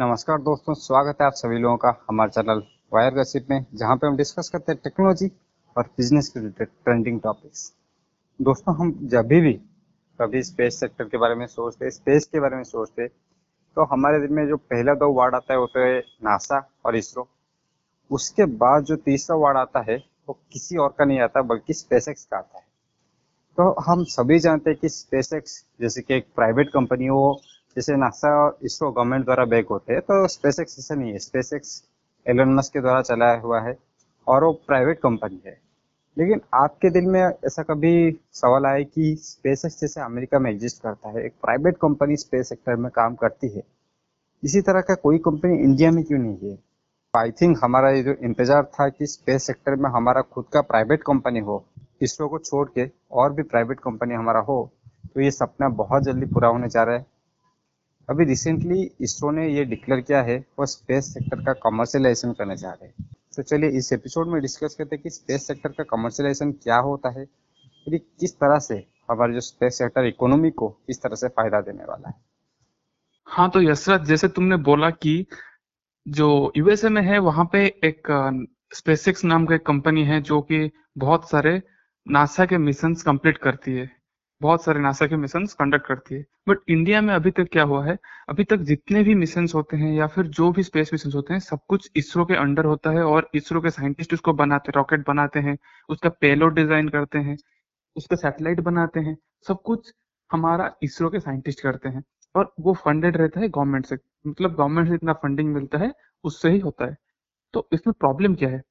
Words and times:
नमस्कार 0.00 0.38
दोस्तों, 0.40 0.74
स्वागत 0.74 1.16
है 1.20 1.26
आप 1.26 1.32
सभी 1.34 1.56
लोगों 1.58 1.76
का 1.76 1.88
हमारे 2.10 2.30
चैनल 2.30 2.62
वायर 2.92 3.14
गसिप 3.14 3.46
में, 3.50 3.64
जहाँ 3.74 3.96
पे 3.96 4.06
हम 4.06 4.16
डिस्कस 4.16 4.48
करते 4.52 4.72
हैं 4.72 4.80
टेक्नोलॉजी 4.84 5.30
और 5.76 5.88
बिज़नेस 5.96 6.28
के 6.28 6.40
रिलेटेड 6.40 6.68
ट्रेंडिंग 6.68 7.20
टॉपिक्स 7.20 7.72
दोस्तों, 8.40 8.74
हम 8.76 8.92
जब 9.08 9.26
भी 9.26 9.52
कभी 10.18 10.42
स्पेस 10.42 10.78
सेक्टर 10.80 11.04
के 11.04 11.18
बारे 11.18 11.34
में 11.34 11.46
सोचते 11.46 11.90
स्पेस 11.90 12.26
के 12.26 12.40
बारे 12.40 12.56
में 12.56 12.62
सोचते 12.64 13.06
तो 13.08 13.84
हमारे 13.84 14.20
दिल 14.20 14.30
में 14.36 14.46
जो 14.48 14.56
पहला 14.56 14.94
दो 14.94 15.12
वार्ड 15.14 15.34
आता 15.34 15.52
है, 15.52 15.58
वो 15.60 15.66
तो 15.66 15.80
है 15.80 15.98
नासा 16.24 16.62
और 16.86 16.96
इसरो 16.96 17.28
उसके 18.10 18.44
बाद 18.56 18.84
जो 18.84 18.96
तीसरा 18.96 19.36
वार्ड 19.36 19.58
आता 19.58 19.84
है, 19.90 20.02
वो 20.28 20.38
किसी 20.52 20.76
और 20.76 20.94
का 20.98 21.04
नहीं 21.04 21.20
आता, 21.20 21.42
बल्कि 21.42 21.74
स्पेस 21.74 22.08
का 22.08 22.38
आता 22.38 22.58
है। 22.58 22.64
तो 23.58 23.70
हम 23.82 24.04
सभी 24.08 24.38
जानते 24.38 24.70
हैं 24.70 24.78
कि 24.80 24.88
स्पेस 24.88 25.30
जैसे 25.80 26.02
कि 26.02 26.14
एक 26.14 26.26
प्राइवेट 26.36 26.70
कंपनी 26.70 27.06
हो 27.06 27.40
जैसे 27.76 27.96
नासा 27.96 28.28
और 28.36 28.58
इसरो 28.64 28.90
गवर्नमेंट 28.90 29.24
द्वारा 29.24 29.44
बैक 29.46 29.66
होते 29.70 29.92
हैं 29.92 30.02
तो 30.02 30.26
स्पेस 30.28 30.60
एक्स 30.60 30.78
ऐसा 30.78 30.94
नहीं 30.94 31.12
है। 31.12 31.18
स्पेस 31.20 31.52
एक्स 31.54 31.82
एलोन 32.26 32.54
मस्क 32.54 32.72
के 32.72 32.80
द्वारा 32.80 33.02
चलाया 33.02 33.40
हुआ 33.40 33.60
है 33.62 33.76
और 34.26 34.44
वो 34.44 34.52
प्राइवेट 34.66 34.98
कंपनी 35.00 35.40
है। 35.46 35.58
लेकिन 36.16 36.40
आपके 36.54 36.90
दिल 36.90 37.04
में 37.06 37.20
ऐसा 37.20 37.62
कभी 37.64 37.92
सवाल 38.34 38.66
आया 38.66 38.82
कि 38.84 39.14
स्पेस 39.20 39.64
एक्स 39.64 39.80
जैसे 39.80 40.00
अमेरिका 40.00 40.38
में 40.38 40.50
एग्जिस्ट 40.50 40.82
करता 40.82 41.08
है, 41.08 41.24
एक 41.26 41.32
प्राइवेट 41.42 41.76
कंपनी 41.76 42.16
स्पेस 42.16 42.48
सेक्टर 42.48 42.76
में 42.76 42.90
काम 42.92 43.14
करती 43.16 43.48
है? 43.48 43.62
इसी 44.42 44.60
तरह 44.62 44.80
का 44.80 44.94
कोई 44.96 45.18
कंपनी 45.20 45.58
इंडिया 45.58 45.90
में 45.90 46.02
क्यों 46.04 46.18
नहीं 46.18 46.50
है? 46.50 46.58
आई 47.14 47.30
थिंक 47.32 47.58
हमारा 47.62 47.90
ये 47.90 48.02
जो 48.02 48.12
इंतज़ार 48.14 48.64
था 48.74 48.88
कि 48.88 49.06
स्पेस 49.06 49.46
सेक्टर 49.46 49.74
में 49.76 49.88
हमारा 49.90 50.20
खुद 50.24 50.44
का 50.52 50.60
प्राइवेट 50.62 51.02
कंपनी 51.02 51.40
हो, 51.40 51.64
इसरो 52.02 52.28
को 52.28 52.38
छोड़ 52.40 52.68
के 52.68 52.88
और 53.12 53.32
भी 53.32 53.42
प्राइवेट 53.44 53.80
कंपनी 53.80 54.14
हमारा 54.14 54.40
हो 54.42 54.70
तो 55.06 55.20
ये 55.20 55.30
सपना 55.32 55.68
बहुत 55.76 56.02
जल्दी 56.02 56.26
पूरा 56.26 56.48
होने 56.48 56.68
जा 56.68 56.82
रहा 56.82 56.96
है। 56.96 57.06
अभी 58.10 58.24
रिसेंटली 58.24 58.82
इसरो 59.00 59.30
ने 59.30 59.46
ये 59.48 59.64
डिक्लेयर 59.64 60.00
किया 60.00 60.22
है, 60.22 60.38
वो 60.58 60.66
स्पेस 60.66 61.12
सेक्टर 61.14 61.44
का 61.44 61.52
कमर्शियलाइजेशन 61.62 62.32
करने 62.32 62.56
जा 62.56 62.70
रहे 62.70 62.86
हैं। 62.86 63.08
तो 63.36 63.42
चलिए 63.42 63.70
इस 63.78 63.92
एपिसोड 63.92 64.28
में 64.28 64.40
डिस्कस 64.42 64.74
करते 64.78 64.96
हैं 64.96 65.02
कि 65.02 65.10
स्पेस 65.10 65.46
सेक्टर 65.46 65.72
का 65.72 65.84
कमर्शियलाइजेशन 65.90 66.52
क्या 66.52 66.76
होता 66.78 67.10
है 67.10 67.22
और 67.22 67.96
किस 67.96 68.34
तरह 68.34 68.58
से 68.58 68.74
हमारे 69.10 69.34
जो 69.34 69.40
स्पेस 69.40 69.78
सेक्टर 69.78 70.06
इकोनॉमी 70.06 70.50
को 70.50 70.68
किस 70.68 71.02
तरह 71.02 71.14
से 71.14 71.28
फ़ायदा 71.28 71.60
देने 71.60 71.84
वाला 71.84 72.08
है। 72.08 72.14
हाँ 73.28 73.48
तो 73.50 73.62
यशरथ 73.62 74.04
जैसे 74.04 74.28
तुमने 74.28 74.56
बोला 74.58 74.90
कि 74.90 75.26
जो 76.06 76.52
यूएसए 76.56 76.88
में 76.88 77.02
है, 77.02 77.18
वहाँ 77.18 77.48
पे 77.52 77.64
एक 77.84 78.08
स्पेसिक्स 78.74 79.24
नाम 79.24 79.46
का 79.46 79.54
एक 79.54 79.66
कंपनी 79.66 80.04
है 80.04 80.20
जो 80.22 80.40
कि 80.42 80.70
बहुत 80.98 81.30
सारे 81.30 81.60
नासा 82.06 82.46
के 82.46 82.58
मिशन 82.58 82.94
कंप्लीट 83.06 83.38
करती 83.38 83.72
है। 83.72 83.90
बहुत 84.42 84.64
सारे 84.64 84.80
नासा 84.80 85.06
के 85.06 85.16
मिशन 85.16 85.46
कंडक्ट 85.46 85.86
करती 85.86 86.14
है। 86.14 86.24
बट 86.48 86.58
इंडिया 86.68 87.00
में 87.00 87.14
अभी 87.14 87.30
तक 87.30 87.48
क्या 87.52 87.62
हुआ 87.62 87.84
है? 87.86 87.98
अभी 88.28 88.44
तक 88.44 88.56
जितने 88.56 89.02
भी 89.04 89.14
मिशन 89.14 89.46
होते 89.54 89.76
हैं 89.76 89.92
या 89.94 90.06
फिर 90.06 90.26
जो 90.26 90.50
भी 90.52 90.62
स्पेस 90.62 90.90
मिशन 90.92 91.12
होते 91.12 91.34
हैं, 91.34 91.40
सब 91.40 91.58
कुछ 91.68 91.90
इसरो 91.96 92.24
के 92.24 92.34
अंडर 92.34 92.64
होता 92.64 92.90
है 92.90 93.02
और 93.02 93.30
इसरो 93.34 93.60
के 93.60 93.70
साइंटिस्ट 93.70 94.14
उसको 94.14 94.32
बनाते 94.32 94.72
रॉकेट 94.76 95.06
बनाते 95.06 95.40
हैं, 95.40 95.58
उसका 95.88 96.08
पेलोड 96.08 96.54
डिज़ाइन 96.54 96.88
करते 96.88 97.18
हैं, 97.18 97.36
उसका 97.96 98.16
सैटेलाइट 98.16 98.60
बनाते 98.60 99.00
हैं, 99.00 99.16
सब 99.48 99.62
कुछ 99.62 99.92
हमारा 100.32 100.74
इसरो 100.82 101.10
के 101.10 101.20
साइंटिस्ट 101.20 101.60
करते 101.60 101.88
हैं। 101.88 102.02
और 102.34 102.54
वो 102.60 102.74
फंडेड 102.74 103.16
रहता 103.16 103.40
है 103.40 103.48
गवर्नमेंट 103.48 103.86
से। 103.86 103.96
मतलब 104.26 104.54
गवर्नमेंट 104.54 104.88
से 104.88 104.94
इतना 104.94 105.12
फंडिंग 105.12 105.54
मिलता 105.54 105.78
है, 105.78 105.92
उससे 106.24 106.50
ही 106.50 106.58
होता 106.58 106.84
है। 106.84 106.96
तो 107.54 107.68
इसमें 107.72 107.94
प्रॉब्लम 108.00 108.34
क्या 108.34 108.48
है? 108.48 108.62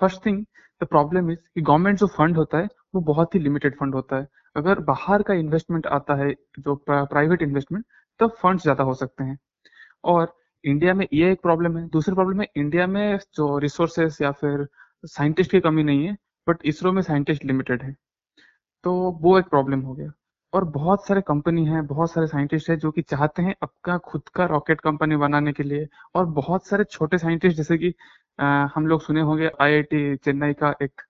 First 0.00 0.26
thing 0.26 0.44
the 0.82 0.86
problem 0.86 1.30
is 1.30 1.38
कि 1.54 1.60
गवर्नमेंट 1.60 1.98
जो 1.98 2.06
फंड 2.06 2.36
होता 2.36 2.58
है, 2.58 2.68
वो 2.94 3.00
बहुत 3.00 3.34
ही 3.34 3.40
लिमिटेड 3.40 3.76
फंड 3.76 3.94
होता 3.94 4.16
है। 4.16 4.28
अगर 4.56 4.80
बाहर 4.82 5.22
का 5.22 5.34
इन्वेस्टमेंट 5.34 5.86
आता 5.88 6.14
है 6.16 6.32
जो 6.58 6.74
प्राइवेट 6.88 7.42
इन्वेस्टमेंट 7.42 7.84
तब 8.20 8.36
फंड 8.42 8.60
ज़्यादा 8.60 8.84
हो 8.84 8.94
सकते 8.94 9.24
हैं। 9.24 9.38
और 10.04 10.32
इंडिया 10.64 10.94
में 10.94 11.06
ये 11.12 11.30
एक 11.32 11.40
प्रॉब्लम 11.42 11.78
है। 11.78 11.88
दूसरी 11.88 12.14
प्रॉब्लम 12.14 12.40
है 12.40 12.46
इंडिया 12.56 12.86
में 12.86 13.18
जो 13.36 13.56
रिसोर्सेस 13.58 14.20
या 14.22 14.30
फिर 14.32 14.66
साइंटिस्ट 15.06 15.50
की 15.50 15.60
कमी 15.60 15.82
नहीं 15.82 16.06
है 16.06 16.16
बट 16.46 16.66
इसरो 16.66 16.92
में 16.92 17.02
साइंटिस्ट 17.02 17.44
लिमिटेड 17.44 17.82
है। 17.82 17.94
तो 18.84 18.92
वो 19.22 19.38
एक 19.38 19.48
प्रॉब्लम 19.48 19.80
हो 19.80 19.94
गया। 19.94 20.12
और 20.52 20.64
बहुत 20.66 21.06
सारे 21.06 21.20
कंपनी 21.20 21.64
हैं 21.66 21.86
बहुत 21.86 22.10
सारे 22.12 22.26
साइंटिस्ट 22.26 22.70
हैं 22.70 22.78
जो 22.78 22.90
कि 22.90 23.02
चाहते 23.02 23.42
हैं 23.42 23.54
अपना 23.62 23.96
खुद 24.00 24.28
का 24.34 24.44
रॉकेट 24.46 24.80
कंपनी 24.80 25.16
बनाने 25.16 25.52
के 25.52 25.62
लिए। 25.62 25.86
और 26.14 26.26
बहुत 26.32 26.66
सारे 26.66 26.84
छोटे 26.84 27.18
साइंटिस्ट 27.18 27.56
जैसे 27.56 27.78
कि 27.78 27.92
आ, 28.38 28.66
हम 28.74 28.86
लोग 28.86 29.02
सुने 29.02 29.20
होंगे 29.20 29.50
आईआईटी 29.60 30.16
चेन्नई 30.16 30.52
का 30.54 30.74
एक 30.82 31.02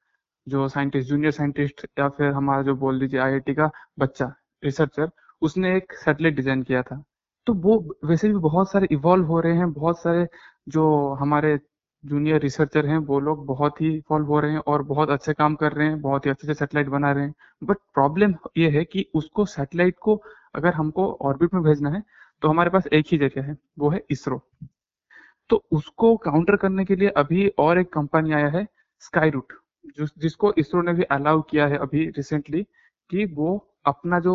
जो 0.46 0.68
साइंटिस्ट 0.68 1.08
जूनियर 1.08 1.32
साइंटिस्ट 1.32 1.86
या 1.98 2.08
फिर 2.08 2.30
हमारा 2.32 2.62
जो 2.62 2.74
बोल 2.76 3.00
दीजिए 3.00 3.20
आईआईटी 3.20 3.54
का 3.54 3.70
बच्चा 3.98 4.32
रिसर्चर 4.62 5.10
उसने 5.42 5.76
एक 5.76 5.92
सैटेलाइट 5.94 6.36
डिज़ाइन 6.36 6.62
किया 6.62 6.82
था। 6.82 7.02
तो 7.46 7.54
वो 7.54 7.78
वैसे 8.04 8.28
भी 8.28 8.34
बहुत 8.40 8.70
सारे 8.70 8.88
इवॉल्व 8.92 9.26
हो 9.26 9.40
रहे 9.40 9.56
हैं, 9.56 9.72
बहुत 9.72 10.00
सारे 10.00 10.26
जो 10.68 11.14
हमारे 11.14 11.58
जूनियर 12.04 12.40
रिसर्चर 12.40 12.86
हैं, 12.86 12.98
वो 12.98 13.18
लोग 13.20 13.44
बहुत 13.46 13.80
ही 13.80 13.88
इवॉल्व 13.88 14.26
हो 14.26 14.40
रहे 14.40 14.52
हैं 14.52 14.60
और 14.60 14.82
बहुत 14.84 15.10
अच्छे 15.10 15.32
काम 15.32 15.54
कर 15.54 15.72
रहे 15.72 15.88
हैं, 15.88 16.00
बहुत 16.00 16.26
ही 16.26 16.30
अच्छे 16.30 16.46
से 16.46 16.54
सैटेलाइट 16.54 16.88
बना 16.88 17.12
रहे 17.12 17.24
हैं। 17.24 17.34
बट 17.62 17.76
प्रॉब्लम 17.94 18.34
ये 18.58 18.70
है 18.70 18.84
कि 18.84 19.06
उसको 19.14 19.44
सैटेलाइट 19.46 19.96
को 20.00 20.20
अगर 20.54 20.74
हमको 20.74 21.10
ऑर्बिट 21.22 21.54
में 21.54 21.62
भेजना 21.62 21.90
है 21.90 22.02
तो 22.42 22.48
हमारे 22.48 22.70
पास 22.70 22.86
एक 22.88 23.06
ही 23.08 23.18
जगह 23.18 23.42
है, 23.42 23.56
वो 23.78 23.90
है 23.90 24.02
इसरो 24.10 24.42
तो 25.50 25.64
उसको 25.72 26.16
काउंटर 26.18 26.56
करने 26.56 26.84
के 26.84 26.96
लिए 26.96 27.08
अभी 27.16 27.46
और 27.58 27.78
एक 27.78 27.92
कंपनी 27.92 28.32
आया 28.32 28.48
है 28.48 28.66
स्काई 29.02 29.30
रूट 29.30 29.52
जिसको 30.18 30.52
इसरो 30.58 30.82
ने 30.82 30.92
भी 30.92 31.02
अलाउ 31.12 31.40
किया 31.42 31.66
है 31.66 31.78
अभी 31.78 32.04
रिसेंटली 32.16 32.62
कि 33.10 33.24
वो 33.34 33.56
अपना 33.86 34.18
जो 34.20 34.34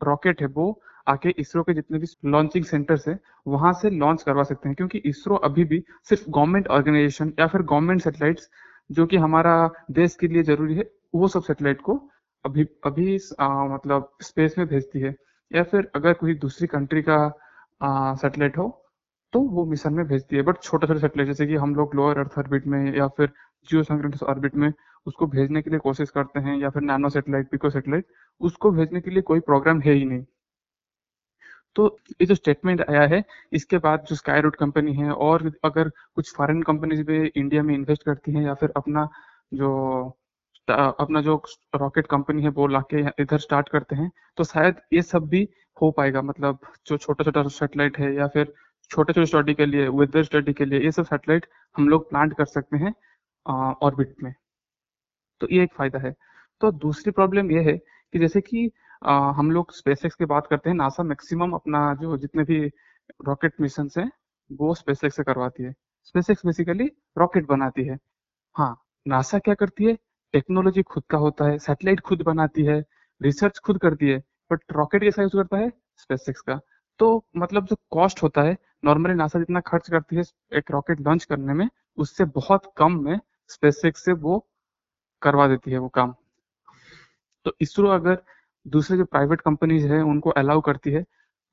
रॉकेट 0.00 0.40
है 0.42 0.46
वो 0.48 0.66
आके 1.06 1.28
इसरो 1.38 1.62
के 1.62 1.74
जितने 1.74 1.98
भी 1.98 2.06
लॉन्चिंग 2.26 2.64
सेंटर्स 2.64 3.06
है 3.08 3.18
वहाँ 3.46 3.72
से 3.72 3.90
लॉन्च 3.90 4.22
करवा 4.22 4.42
सकते 4.42 4.68
हैं। 4.68 4.76
क्योंकि 4.76 4.98
इसरो 5.06 5.36
अभी 5.44 5.64
भी 5.64 5.82
सिर्फ़ 6.08 6.24
गवर्नमेंट 6.30 6.68
ऑर्गेनाइजेशन 6.68 7.32
या 7.40 7.46
फिर 7.46 7.62
गवर्नमेंट 7.64 8.02
सेटेलाइट्स 8.02 8.48
जो 8.90 9.06
कि 9.06 9.16
हमारा 9.16 9.54
देश 9.92 10.16
के 10.20 10.28
लिए 10.28 10.42
ज़रूरी 10.42 10.74
है 10.74 10.84
वो 11.14 11.28
सब 11.28 11.42
सेटेलाइट 11.42 11.80
को 11.82 11.94
अभी 12.44 12.66
अभी 12.86 13.18
आ, 13.40 13.48
मतलब 13.66 14.10
स्पेस 14.22 14.54
में 14.58 14.66
भेजती 14.66 15.00
है। 15.00 15.14
या 15.50 15.62
फिर 15.64 15.90
अगर 15.96 16.12
कोई 16.14 16.34
दूसरी 16.36 16.66
कंट्री 16.66 17.02
का 17.08 17.18
सेटेलाइट 18.16 18.58
हो 18.58 18.68
तो 19.32 19.40
वो 19.50 19.64
मिशन 19.66 19.94
में 19.94 20.06
भेजती 20.08 20.36
है। 20.36 20.42
बट 20.42 20.62
छोटे 20.62 20.86
छोटे 20.86 21.00
सेटेलाइट 21.00 21.28
जैसे 21.28 21.46
कि 21.46 21.54
हम 21.56 21.74
लोग 21.74 21.94
लोअर 21.94 22.18
अर्थ 22.18 22.38
ऑर्बिट 22.38 22.66
में 22.66 22.94
या 22.96 23.06
फिर 23.18 23.30
जियो 23.68 23.82
संक्रेटिस 23.84 24.22
ऑर्बिट 24.24 24.54
में 24.56 24.72
उसको 25.06 25.26
भेजने 25.28 25.62
के 25.62 25.70
लिए 25.70 25.78
कोशिश 25.80 26.10
करते 26.10 26.40
हैं 26.40 26.56
या 26.58 26.70
फिर 26.70 26.82
नैनो 26.82 27.08
सेटेलाइट, 27.08 27.50
पिको 27.50 27.70
सेटेलाइट, 27.70 28.06
उसको 28.40 28.70
भेजने 28.72 29.00
के 29.00 29.10
लिए 29.10 29.22
कोई 29.24 29.40
प्रोग्राम 29.42 29.80
है 29.80 29.92
ही 29.92 30.04
नहीं। 30.04 30.24
तो 31.76 31.86
ये 32.20 32.26
जो 32.26 32.34
स्टेटमेंट 32.34 32.80
आया 32.82 33.02
है, 33.06 33.22
इसके 33.52 33.78
बाद 33.78 34.04
जो 34.08 34.16
स्काई 34.16 34.40
रूट 34.40 34.56
कंपनी 34.56 34.94
है 34.94 35.10
और 35.12 35.50
अगर 35.64 35.88
कुछ 36.14 36.34
फॉरेन 36.36 36.62
कंपनीज़ 36.62 37.02
भी 37.06 37.24
इंडिया 37.26 37.62
में 37.62 37.74
इन्वेस्ट 37.74 38.02
करती 38.04 38.32
हैं 38.32 38.42
या 38.44 38.54
फिर 38.54 38.72
अपना 38.76 39.08
जो 39.54 39.72
अपना 40.68 41.20
जो 41.22 41.34
रॉकेट 41.76 42.06
कंपनी 42.06 42.42
है 42.42 42.48
वो 42.50 42.66
लाके 42.66 43.00
इधर 43.22 43.38
स्टार्ट 43.38 43.68
करते 43.68 43.96
हैं 43.96 44.10
तो 44.38 44.44
शायद 44.44 44.76
ये 44.92 45.02
सब 45.02 45.26
भी 45.28 45.48
हो 45.76 45.90
पाएगा। 45.90 46.22
मतलब 46.22 46.58
जो 46.86 46.96
छोटा 46.96 47.24
छोटा 47.24 47.42
सेटेलाइट 47.50 47.98
है 47.98 48.14
या 48.14 48.26
फिर 48.28 48.52
छोटे 48.90 49.12
छोटे 49.12 49.26
स्टडी 49.26 49.54
के 49.54 49.66
लिए 49.66 49.86
वेदर 49.90 50.24
स्टडी 50.24 50.52
के 50.52 50.64
लिए, 50.64 50.80
ये 50.80 50.90
सब 50.92 51.04
सेटेलाइट 51.04 51.46
हम 51.76 51.88
लोग 51.88 52.08
प्लांट 52.10 52.34
कर 52.36 52.44
सकते 52.46 52.76
हैं। 52.76 52.92
ऑर्बिट 53.46 54.14
में। 54.22 54.34
तो 55.40 55.48
ये 55.52 55.62
एक 55.62 55.74
फ़ायदा 55.74 55.98
है। 55.98 56.14
तो 56.60 56.72
दूसरी 56.72 57.10
प्रॉब्लम 57.10 57.50
ये 57.50 57.62
है 57.62 57.78
कि 58.12 58.18
जैसे 58.18 58.40
कि 58.40 58.70
आ, 59.04 59.30
हम 59.30 59.50
लोग 59.50 59.72
स्पेस 59.72 60.02
की 60.04 60.24
बात 60.24 60.46
करते 60.46 60.70
हैं 60.70 60.76
नासा 60.76 61.02
मैक्सिमम 61.02 61.52
अपना 61.52 61.94
जो 61.94 62.16
जितने 62.16 62.44
भी 62.44 62.66
रॉकेट 63.26 63.52
मिशन 63.60 63.88
है 63.98 64.10
वो 64.52 64.74
स्पेस 64.74 65.00
से 65.00 65.24
करवाती 65.24 65.62
है। 65.62 65.74
स्पेस 66.04 66.30
बेसिकली 66.30 66.92
रॉकेट 67.18 67.46
बनाती 67.46 67.84
है। 67.84 67.98
हाँ 68.56 68.84
नासा 69.08 69.38
क्या 69.38 69.54
करती 69.54 69.84
है? 69.84 69.98
टेक्नोलॉजी 70.32 70.82
खुद 70.82 71.02
का 71.10 71.18
होता 71.18 71.44
है 71.44 71.58
सैटेलाइट 71.58 72.00
खुद 72.00 72.22
बनाती 72.22 72.64
है 72.64 72.84
रिसर्च 73.22 73.58
खुद 73.58 73.78
करती 73.78 74.08
है 74.08 74.18
बट 74.52 74.60
रॉकेट 74.72 75.02
कैसा 75.02 75.22
यूज़ 75.22 75.32
करता 75.32 75.56
है? 75.56 75.72
स्पेस 75.96 76.40
का। 76.40 76.60
तो 76.98 77.26
मतलब 77.36 77.64
जो 77.66 77.76
कॉस्ट 77.90 78.22
होता 78.22 78.42
है 78.42 78.56
नॉर्मली 78.84 79.14
नासा 79.14 79.38
जितना 79.38 79.60
खर्च 79.60 79.90
करती 79.90 80.16
है 80.16 80.22
एक 80.54 80.70
रॉकेट 80.70 81.00
लॉन्च 81.00 81.24
करने 81.24 81.54
में 81.54 81.68
उससे 81.96 82.24
बहुत 82.24 82.72
कम 82.76 83.04
में 83.04 83.20
स्पेसिक्स 83.50 84.04
से 84.04 84.12
वो 84.14 84.44
करवा 85.22 85.46
देती 85.48 85.70
है 85.70 85.78
वो 85.78 85.88
काम। 85.90 86.14
तो 87.46 87.52
इसरो 87.60 87.88
अगर 87.90 88.22
दूसरे 88.66 88.96
जो 88.96 89.04
प्राइवेट 89.04 89.40
कंपनीज़ 89.40 89.86
है 89.86 90.00
उनको 90.04 90.30
अलाउ 90.32 90.60
करती 90.60 90.90
है 90.90 91.04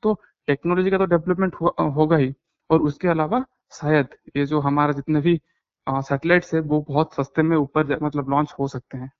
तो 0.04 0.14
टेक्नोलॉजी 0.48 0.92
का 0.92 0.98
तो 0.98 1.06
डेवलपमेंट 1.08 1.56
हो, 1.56 1.76
होगा 1.90 2.18
ही। 2.18 2.34
और 2.70 2.82
उसके 2.82 3.08
अलावा 3.08 3.44
शायद 3.74 4.08
ये 4.38 4.46
जो 4.46 4.60
हमारा 4.60 4.94
जितने 4.94 5.22
भी 5.22 5.40
सैटेलाइट्स 5.88 6.54
है 6.54 6.60
वो 6.62 6.80
बहुत 6.88 7.14
सस्ते 7.14 7.42
में 7.42 7.56
ऊपर 7.58 7.98
मतलब 8.04 8.30
लॉन्च 8.30 8.54
हो 8.60 8.68
सकते 8.68 8.98
हैं। 8.98 9.12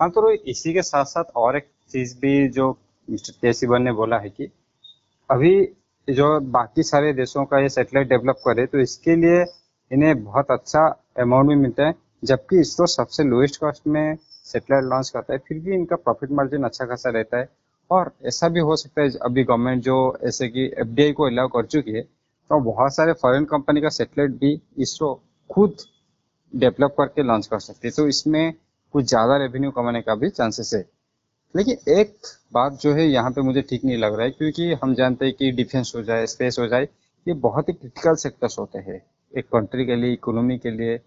हाँ 0.00 0.10
तो 0.10 0.30
इसी 0.30 0.72
के 0.74 0.82
साथ 0.82 1.04
साथ 1.04 1.36
और 1.36 1.56
एक 1.56 1.68
चीज़ 1.90 2.16
भी 2.20 2.48
जो 2.48 2.70
मिस्टर 3.08 3.32
केसीवन 3.42 3.82
ने 3.82 3.92
बोला 3.92 4.18
है 4.18 4.30
कि 4.30 4.48
अभी 5.30 5.54
जो 6.08 6.38
बाकी 6.50 6.82
सारे 6.82 7.12
देशों 7.12 7.44
का 7.44 7.58
ये 7.58 7.68
सैटेलाइट 7.68 8.08
डेवलप 8.08 8.36
करे 8.46 8.66
तो 8.66 8.78
इसके 8.78 9.16
लिए 9.16 9.44
इन्हें 9.92 10.22
बहुत 10.24 10.50
अच्छा 10.50 10.86
अमाउंट 11.20 11.48
भी 11.48 11.54
मिलता 11.56 11.86
है, 11.86 11.94
जबकि 12.22 12.60
इसरो 12.60 12.86
सबसे 12.88 13.24
लोएस्ट 13.24 13.60
कॉस्ट 13.60 13.86
में 13.86 14.16
सेटेलाइट 14.44 14.84
लॉन्च 14.84 15.08
करता 15.10 15.32
है, 15.32 15.38
फिर 15.38 15.58
भी 15.58 15.74
इनका 15.74 15.96
प्रॉफिट 15.98 16.30
मार्जिन 16.30 16.64
अच्छा 16.64 16.84
खासा 16.86 17.10
रहता 17.10 17.38
है। 17.38 17.48
और 17.90 18.10
ऐसा 18.26 18.48
भी 18.48 18.60
हो 18.60 18.76
सकता 18.76 19.02
है, 19.02 19.10
अभी 19.22 19.44
गवर्नमेंट 19.44 19.82
जो 19.82 19.96
ऐसे 20.24 20.48
कि 20.48 20.64
एफ़ 20.76 21.12
को 21.14 21.26
अलाउ 21.26 21.48
कर 21.50 21.66
चुकी 21.66 21.92
है 21.92 22.02
तो 22.50 22.58
बहुत 22.62 22.94
सारे 22.94 23.12
फॉरेन 23.12 23.44
कंपनी 23.44 23.80
का 23.80 23.88
सेटेलाइट 23.90 24.30
भी 24.30 24.60
इसरो 24.78 25.08
खुद 25.50 25.76
डेवलप 26.52 26.94
करके 26.98 27.22
लॉन्च 27.22 27.46
कर 27.46 27.58
सकती 27.60 27.88
है। 27.88 27.92
तो 27.96 28.06
इसमें 28.08 28.52
कुछ 28.94 29.04
ज़्यादा 29.04 29.36
रेवेन्यू 29.36 29.70
कमाने 29.70 30.02
का 30.02 30.14
भी 30.14 30.28
चांसेस 30.30 30.70
है। 30.74 30.80
लेकिन 31.54 31.92
एक 31.92 32.16
बात 32.52 32.78
जो 32.80 32.92
है, 32.94 33.06
यहाँ 33.06 33.30
पे 33.30 33.40
मुझे 33.40 33.62
ठीक 33.62 33.84
नहीं 33.84 33.98
लग 33.98 34.14
रहा 34.14 34.24
है, 34.24 34.30
क्योंकि 34.30 34.72
हम 34.82 34.94
जानते 34.94 35.24
हैं 35.24 35.34
कि 35.34 35.50
डिफेंस 35.52 35.92
हो 35.96 36.02
जाए 36.02 36.26
स्पेस 36.26 36.58
हो 36.58 36.66
जाए, 36.66 36.88
ये 37.26 37.34
बहुत 37.40 37.68
ही 37.68 37.72
क्रिटिकल 37.74 38.14
सेक्टर्स 38.16 38.58
होते 38.58 38.78
हैं। 38.80 39.00
एक 39.34 39.46
कंट्री 39.48 39.86
के 39.86 39.96
लिए 39.96 40.12
इकोनॉमी 40.12 40.58
के 40.58 40.70
लिए 40.70 41.00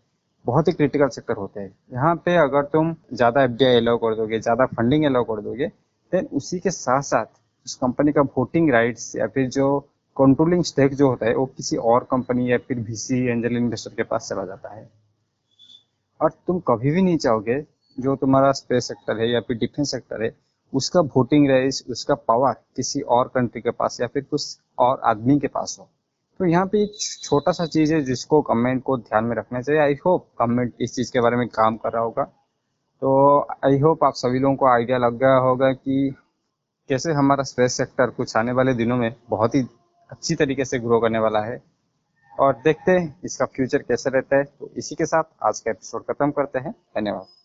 बहुत 0.45 0.67
ही 0.67 0.73
क्रिटिकल 0.73 1.07
सेक्टर 1.09 1.35
होते 1.35 1.59
हैं। 1.59 1.71
यहाँ 1.93 2.15
पे 2.15 2.35
अगर 2.37 2.63
तुम 2.63 2.95
ज़्यादा 3.13 3.43
एफ़ 3.43 3.51
डी 3.51 3.65
अलाउ 3.67 3.97
कर 3.97 4.15
दोगे, 4.15 4.39
ज़्यादा 4.39 4.65
फंडिंग 4.67 5.05
अलाउ 5.05 5.23
कर 5.23 5.41
दोगे 5.41 5.67
देन 6.11 6.27
उसी 6.33 6.59
के 6.59 6.71
साथ 6.71 7.01
साथ 7.03 7.25
उस 7.65 7.75
कंपनी 7.75 8.11
का 8.11 8.21
वोटिंग 8.37 8.69
राइट्स 8.71 9.15
या 9.15 9.27
फिर 9.27 9.49
जो 9.49 9.79
कंट्रोलिंग 10.17 10.63
स्टेक 10.63 10.93
जो 10.93 11.07
होता 11.09 11.25
है, 11.25 11.35
वो 11.35 11.45
किसी 11.47 11.77
और 11.77 12.07
कंपनी 12.11 12.51
या 12.51 12.57
फिर 12.57 12.79
वीसी 12.79 13.25
एंजल 13.25 13.57
इन्वेस्टर 13.57 13.95
के 13.95 14.03
पास 14.03 14.29
चला 14.29 14.45
जाता 14.45 14.73
है। 14.73 14.87
और 16.19 16.31
तुम 16.47 16.59
कभी 16.59 16.91
भी 16.91 17.01
नहीं 17.01 17.17
चाहोगे, 17.17 17.59
जो 17.97 18.15
तुम्हारा 18.15 18.51
स्पेस 18.51 18.87
सेक्टर 18.87 19.19
है 19.19 19.29
या 19.29 19.39
फिर 19.39 19.57
डिफेंस 19.57 19.91
सेक्टर 19.91 20.23
है, 20.23 20.33
उसका 20.73 21.01
वोटिंग 21.15 21.49
राइट्स 21.49 21.83
उसका 21.89 22.15
पावर 22.27 22.53
किसी 22.75 23.01
और 23.01 23.31
कंट्री 23.35 23.61
के 23.61 23.71
पास 23.71 23.99
या 24.01 24.07
फिर 24.07 24.23
कुछ 24.23 24.57
और 24.79 25.01
आदमी 25.05 25.39
के 25.39 25.47
पास 25.47 25.75
हो। 25.79 25.89
तो 26.39 26.45
यहाँ 26.45 26.65
पे 26.65 26.83
एक 26.83 26.91
छोटा 27.23 27.51
सा 27.51 27.65
चीज़ 27.65 27.93
है 27.93 28.01
जिसको 28.01 28.41
गवर्नमेंट 28.41 28.83
को 28.83 28.97
ध्यान 28.97 29.25
में 29.25 29.35
रखना 29.35 29.61
चाहिए। 29.61 29.81
आई 29.81 29.93
होप 30.05 30.27
गवर्नमेंट 30.39 30.73
इस 30.81 30.95
चीज़ 30.95 31.11
के 31.11 31.21
बारे 31.21 31.37
में 31.37 31.47
काम 31.47 31.77
कर 31.77 31.91
रहा 31.91 32.03
होगा। 32.03 32.23
तो 33.01 33.39
आई 33.65 33.79
होप 33.79 34.03
आप 34.03 34.13
सभी 34.13 34.39
लोगों 34.39 34.55
को 34.55 34.65
आइडिया 34.65 34.97
लग 34.97 35.17
गया 35.17 35.35
होगा 35.35 35.71
कि 35.71 36.15
कैसे 36.89 37.13
हमारा 37.13 37.43
स्पेस 37.43 37.73
सेक्टर 37.73 38.09
कुछ 38.09 38.37
आने 38.37 38.51
वाले 38.51 38.73
दिनों 38.73 38.97
में 38.97 39.15
बहुत 39.29 39.55
ही 39.55 39.67
अच्छी 40.11 40.35
तरीके 40.35 40.65
से 40.65 40.79
ग्रो 40.79 40.99
करने 40.99 41.19
वाला 41.19 41.39
है। 41.39 41.63
और 42.39 42.53
देखते 42.53 42.91
हैं 42.91 43.19
इसका 43.25 43.45
फ्यूचर 43.45 43.77
कैसे 43.77 44.09
रहता 44.09 44.37
है। 44.37 44.43
तो 44.43 44.69
इसी 44.77 44.95
के 44.95 45.05
साथ 45.05 45.23
आज 45.43 45.59
का 45.59 45.71
एपिसोड 45.71 46.03
खत्म 46.03 46.31
करते 46.31 46.59
हैं। 46.59 46.71
धन्यवाद। 46.71 47.44